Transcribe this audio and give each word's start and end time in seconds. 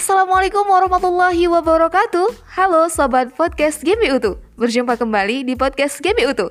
Assalamualaikum 0.00 0.64
warahmatullahi 0.64 1.44
wabarakatuh. 1.44 2.56
Halo 2.56 2.88
Sobat 2.88 3.36
Podcast 3.36 3.84
GBU 3.84 4.16
Utu 4.16 4.32
Berjumpa 4.56 4.96
kembali 4.96 5.44
di 5.44 5.52
Podcast 5.52 6.00
GBU 6.00 6.32
Utu 6.32 6.48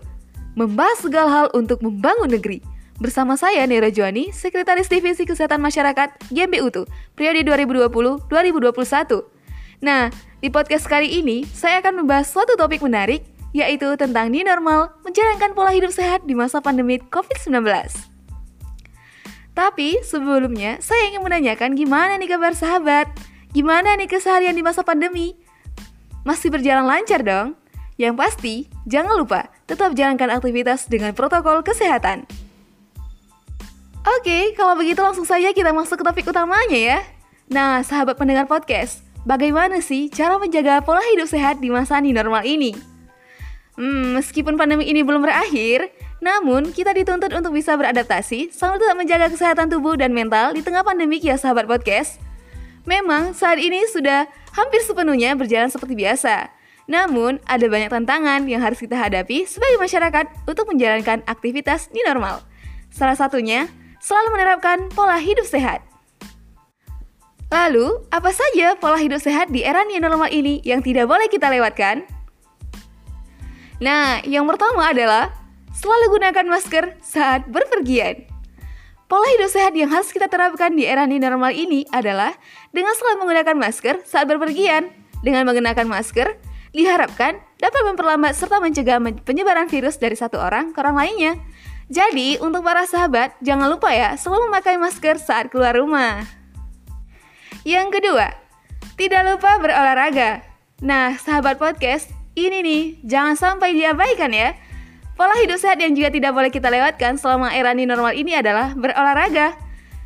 Membahas 0.54 1.02
segala 1.02 1.30
hal 1.34 1.48
untuk 1.58 1.82
membangun 1.82 2.30
negeri. 2.30 2.62
Bersama 3.02 3.34
saya 3.42 3.66
Nera 3.66 3.90
Juani, 3.90 4.30
Sekretaris 4.30 4.86
Divisi 4.86 5.26
Kesehatan 5.26 5.66
Masyarakat 5.66 6.30
GBU 6.30 6.62
Utu 6.62 6.86
Periode 7.18 7.42
2020-2021 8.30 8.30
Nah, 9.82 10.14
di 10.46 10.54
podcast 10.54 10.86
kali 10.86 11.18
ini 11.18 11.42
saya 11.50 11.82
akan 11.82 12.06
membahas 12.06 12.30
suatu 12.30 12.54
topik 12.54 12.86
menarik 12.86 13.26
Yaitu 13.50 13.98
tentang 13.98 14.30
new 14.30 14.46
normal 14.46 14.94
menjalankan 15.02 15.58
pola 15.58 15.74
hidup 15.74 15.90
sehat 15.90 16.22
di 16.22 16.38
masa 16.38 16.62
pandemi 16.62 17.02
COVID-19 17.02 17.66
tapi 19.60 20.00
sebelumnya 20.08 20.80
saya 20.80 21.12
ingin 21.12 21.20
menanyakan 21.20 21.76
gimana 21.76 22.16
nih 22.16 22.32
kabar 22.32 22.56
sahabat? 22.56 23.12
Gimana 23.50 23.98
nih 23.98 24.06
keseharian 24.06 24.54
di 24.54 24.62
masa 24.62 24.86
pandemi? 24.86 25.34
Masih 26.22 26.54
berjalan 26.54 26.86
lancar 26.86 27.26
dong? 27.26 27.58
Yang 27.98 28.16
pasti, 28.16 28.56
jangan 28.86 29.18
lupa 29.18 29.50
tetap 29.66 29.98
jalankan 29.98 30.30
aktivitas 30.30 30.86
dengan 30.86 31.18
protokol 31.18 31.66
kesehatan. 31.66 32.30
Oke, 34.06 34.54
kalau 34.54 34.78
begitu 34.78 35.02
langsung 35.02 35.26
saja 35.26 35.50
kita 35.52 35.74
masuk 35.74 36.02
ke 36.02 36.06
topik 36.06 36.26
utamanya 36.30 36.78
ya. 36.78 37.00
Nah, 37.50 37.82
sahabat 37.82 38.16
pendengar 38.16 38.46
podcast, 38.46 39.02
bagaimana 39.26 39.82
sih 39.82 40.08
cara 40.14 40.38
menjaga 40.38 40.86
pola 40.86 41.02
hidup 41.10 41.28
sehat 41.28 41.58
di 41.58 41.74
masa 41.74 41.98
new 42.00 42.14
normal 42.14 42.46
ini? 42.46 42.78
Hmm, 43.76 44.14
meskipun 44.14 44.56
pandemi 44.56 44.86
ini 44.88 45.02
belum 45.02 45.26
berakhir, 45.26 45.90
namun, 46.22 46.70
kita 46.70 46.94
dituntut 46.94 47.32
untuk 47.32 47.56
bisa 47.56 47.74
beradaptasi 47.74 48.54
sambil 48.54 48.78
tetap 48.78 48.98
menjaga 49.00 49.28
kesehatan 49.32 49.68
tubuh 49.72 49.98
dan 49.98 50.14
mental 50.14 50.54
di 50.54 50.62
tengah 50.62 50.86
pandemi 50.86 51.18
ya 51.18 51.36
sahabat 51.36 51.66
podcast. 51.66 52.29
Memang 52.88 53.36
saat 53.36 53.60
ini 53.60 53.84
sudah 53.90 54.30
hampir 54.56 54.84
sepenuhnya 54.84 55.36
berjalan 55.36 55.68
seperti 55.68 55.96
biasa. 55.96 56.52
Namun, 56.90 57.38
ada 57.46 57.66
banyak 57.70 57.94
tantangan 57.94 58.50
yang 58.50 58.66
harus 58.66 58.82
kita 58.82 58.98
hadapi 58.98 59.46
sebagai 59.46 59.78
masyarakat 59.78 60.26
untuk 60.50 60.66
menjalankan 60.74 61.22
aktivitas 61.30 61.94
di 61.94 62.02
normal. 62.02 62.42
Salah 62.90 63.14
satunya, 63.14 63.70
selalu 64.02 64.34
menerapkan 64.34 64.90
pola 64.90 65.22
hidup 65.22 65.46
sehat. 65.46 65.86
Lalu, 67.54 68.02
apa 68.10 68.34
saja 68.34 68.74
pola 68.78 68.98
hidup 68.98 69.22
sehat 69.22 69.54
di 69.54 69.62
era 69.62 69.86
new 69.86 70.02
normal 70.02 70.34
ini 70.34 70.62
yang 70.66 70.82
tidak 70.82 71.06
boleh 71.06 71.30
kita 71.30 71.50
lewatkan? 71.50 72.06
Nah, 73.78 74.26
yang 74.26 74.50
pertama 74.50 74.90
adalah 74.90 75.40
Selalu 75.80 76.20
gunakan 76.20 76.46
masker 76.50 76.86
saat 77.00 77.46
berpergian. 77.48 78.29
Pola 79.10 79.26
hidup 79.34 79.50
sehat 79.50 79.74
yang 79.74 79.90
harus 79.90 80.14
kita 80.14 80.30
terapkan 80.30 80.78
di 80.78 80.86
era 80.86 81.10
new 81.10 81.18
normal 81.18 81.50
ini 81.50 81.82
adalah 81.90 82.30
dengan 82.70 82.94
selalu 82.94 83.26
menggunakan 83.26 83.58
masker 83.58 84.06
saat 84.06 84.30
berpergian. 84.30 84.94
Dengan 85.26 85.50
menggunakan 85.50 85.90
masker, 85.90 86.38
diharapkan 86.78 87.42
dapat 87.58 87.82
memperlambat 87.90 88.38
serta 88.38 88.62
mencegah 88.62 89.02
penyebaran 89.26 89.66
virus 89.66 89.98
dari 89.98 90.14
satu 90.14 90.38
orang 90.38 90.78
ke 90.78 90.86
orang 90.86 90.94
lainnya. 90.94 91.34
Jadi, 91.90 92.38
untuk 92.38 92.62
para 92.62 92.86
sahabat, 92.86 93.34
jangan 93.42 93.66
lupa 93.74 93.90
ya 93.90 94.14
selalu 94.14 94.46
memakai 94.46 94.78
masker 94.78 95.18
saat 95.18 95.50
keluar 95.50 95.74
rumah. 95.74 96.30
Yang 97.66 97.98
kedua, 97.98 98.30
tidak 98.94 99.26
lupa 99.26 99.58
berolahraga. 99.58 100.46
Nah, 100.86 101.18
sahabat 101.18 101.58
podcast, 101.58 102.14
ini 102.38 102.62
nih, 102.62 102.84
jangan 103.02 103.34
sampai 103.34 103.74
diabaikan 103.74 104.30
ya. 104.30 104.54
Pola 105.20 105.36
hidup 105.44 105.60
sehat 105.60 105.84
yang 105.84 105.92
juga 105.92 106.16
tidak 106.16 106.32
boleh 106.32 106.48
kita 106.48 106.72
lewatkan 106.72 107.20
selama 107.20 107.52
era 107.52 107.76
new 107.76 107.84
normal 107.84 108.16
ini 108.16 108.40
adalah 108.40 108.72
berolahraga. 108.72 109.52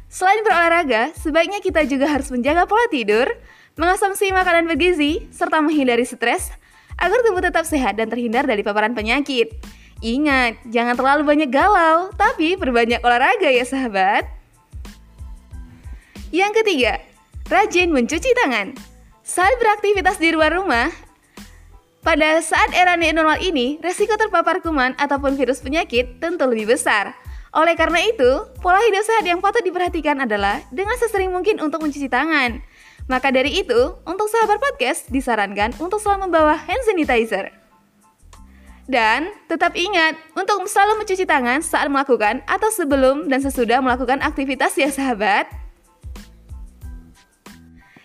Selain 0.09 0.41
berolahraga, 0.41 1.13
sebaiknya 1.13 1.61
kita 1.61 1.85
juga 1.85 2.09
harus 2.09 2.33
menjaga 2.33 2.65
pola 2.65 2.81
tidur, 2.89 3.29
mengonsumsi 3.77 4.33
makanan 4.33 4.65
bergizi, 4.65 5.29
serta 5.29 5.61
menghindari 5.61 6.01
stres 6.01 6.49
agar 6.97 7.21
tubuh 7.21 7.45
tetap 7.45 7.61
sehat 7.69 7.93
dan 7.93 8.09
terhindar 8.09 8.49
dari 8.49 8.65
paparan 8.65 8.97
penyakit. 8.97 9.53
Ingat, 10.01 10.57
jangan 10.73 10.97
terlalu 10.97 11.29
banyak 11.29 11.49
galau, 11.53 12.09
tapi 12.17 12.57
berbanyak 12.57 12.97
olahraga 13.05 13.53
ya 13.53 13.69
sahabat. 13.69 14.25
Yang 16.33 16.65
ketiga, 16.65 16.97
rajin 17.53 17.93
mencuci 17.93 18.33
tangan. 18.41 18.73
Saat 19.21 19.61
beraktivitas 19.61 20.17
di 20.17 20.33
luar 20.33 20.57
rumah, 20.57 20.89
pada 22.03 22.43
saat 22.43 22.75
era 22.75 22.99
new 22.99 23.15
normal 23.15 23.39
ini, 23.39 23.79
resiko 23.79 24.19
terpapar 24.19 24.59
kuman 24.59 24.91
ataupun 24.99 25.39
virus 25.39 25.63
penyakit 25.63 26.19
tentu 26.19 26.43
lebih 26.43 26.75
besar. 26.75 27.15
Oleh 27.55 27.79
karena 27.79 28.03
itu, 28.03 28.43
pola 28.59 28.83
hidup 28.83 29.07
sehat 29.07 29.23
yang 29.23 29.39
patut 29.39 29.63
diperhatikan 29.63 30.19
adalah 30.19 30.59
dengan 30.67 30.99
sesering 30.99 31.31
mungkin 31.31 31.63
untuk 31.63 31.79
mencuci 31.79 32.11
tangan. 32.11 32.59
Maka 33.07 33.31
dari 33.31 33.55
itu, 33.63 33.95
untuk 34.03 34.27
sahabat 34.27 34.59
podcast 34.59 35.07
disarankan 35.07 35.71
untuk 35.79 36.03
selalu 36.03 36.27
membawa 36.27 36.59
hand 36.59 36.83
sanitizer. 36.83 37.55
Dan 38.83 39.31
tetap 39.47 39.79
ingat 39.79 40.19
untuk 40.35 40.67
selalu 40.67 41.07
mencuci 41.07 41.23
tangan 41.23 41.63
saat 41.63 41.87
melakukan 41.87 42.43
atau 42.51 42.67
sebelum 42.67 43.31
dan 43.31 43.39
sesudah 43.39 43.79
melakukan 43.79 44.19
aktivitas 44.19 44.75
ya 44.75 44.91
sahabat. 44.91 45.47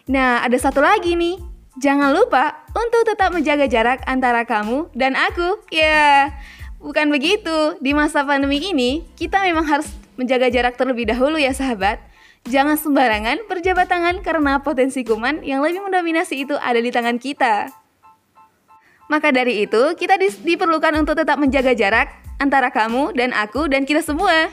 Nah, 0.06 0.46
ada 0.46 0.54
satu 0.54 0.78
lagi 0.78 1.18
nih. 1.18 1.42
Jangan 1.78 2.10
lupa 2.10 2.67
untuk 2.78 3.02
tetap 3.02 3.34
menjaga 3.34 3.66
jarak 3.66 4.00
antara 4.06 4.46
kamu 4.46 4.86
dan 4.94 5.18
aku. 5.18 5.58
Ya, 5.74 6.30
bukan 6.78 7.10
begitu. 7.10 7.74
Di 7.82 7.90
masa 7.90 8.22
pandemi 8.22 8.62
ini, 8.62 9.02
kita 9.18 9.42
memang 9.42 9.66
harus 9.66 9.90
menjaga 10.14 10.46
jarak 10.50 10.78
terlebih 10.78 11.10
dahulu 11.10 11.38
ya 11.38 11.50
sahabat. 11.50 11.98
Jangan 12.46 12.78
sembarangan 12.78 13.44
berjabat 13.50 13.90
tangan 13.90 14.22
karena 14.22 14.62
potensi 14.62 15.02
kuman 15.02 15.42
yang 15.42 15.60
lebih 15.60 15.84
mendominasi 15.84 16.46
itu 16.46 16.54
ada 16.56 16.78
di 16.78 16.88
tangan 16.94 17.18
kita. 17.18 17.68
Maka 19.08 19.32
dari 19.32 19.64
itu, 19.64 19.96
kita 19.98 20.20
di 20.20 20.28
diperlukan 20.28 20.94
untuk 20.96 21.16
tetap 21.18 21.40
menjaga 21.40 21.72
jarak 21.72 22.12
antara 22.38 22.68
kamu 22.70 23.16
dan 23.16 23.34
aku 23.34 23.66
dan 23.66 23.88
kita 23.88 24.04
semua. 24.04 24.52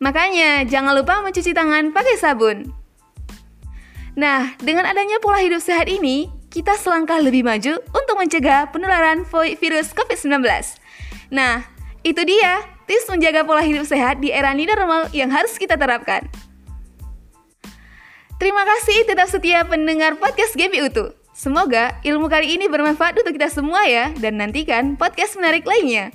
Makanya, 0.00 0.64
jangan 0.68 0.92
lupa 0.92 1.24
mencuci 1.24 1.56
tangan 1.56 1.92
pakai 1.92 2.16
sabun. 2.20 2.68
Nah, 4.16 4.56
dengan 4.60 4.88
adanya 4.88 5.20
pola 5.20 5.40
hidup 5.44 5.60
sehat 5.60 5.92
ini, 5.92 6.32
kita 6.56 6.72
selangkah 6.80 7.20
lebih 7.20 7.44
maju 7.44 7.76
untuk 7.92 8.16
mencegah 8.16 8.72
penularan 8.72 9.28
virus 9.60 9.92
COVID-19. 9.92 10.40
Nah, 11.28 11.68
itu 12.00 12.24
dia 12.24 12.64
tips 12.88 13.12
menjaga 13.12 13.44
pola 13.44 13.60
hidup 13.60 13.84
sehat 13.84 14.24
di 14.24 14.32
era 14.32 14.56
new 14.56 14.64
normal 14.64 15.12
yang 15.12 15.28
harus 15.28 15.52
kita 15.60 15.76
terapkan. 15.76 16.24
Terima 18.40 18.64
kasih 18.64 19.04
tetap 19.04 19.28
setia 19.28 19.68
pendengar 19.68 20.16
podcast 20.16 20.56
GBU 20.56 20.88
Utu. 20.88 21.12
Semoga 21.36 22.00
ilmu 22.00 22.32
kali 22.32 22.56
ini 22.56 22.72
bermanfaat 22.72 23.20
untuk 23.20 23.36
kita 23.36 23.52
semua 23.52 23.84
ya 23.84 24.16
dan 24.16 24.40
nantikan 24.40 24.96
podcast 24.96 25.36
menarik 25.36 25.68
lainnya. 25.68 26.08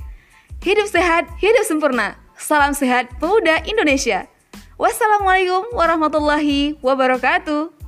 Hidup 0.65 0.89
sehat, 0.89 1.29
hidup 1.37 1.69
sempurna. 1.69 2.17
Salam 2.33 2.73
sehat 2.73 3.13
pemuda 3.21 3.61
Indonesia. 3.69 4.25
Wassalamualaikum 4.81 5.69
warahmatullahi 5.77 6.81
wabarakatuh. 6.81 7.80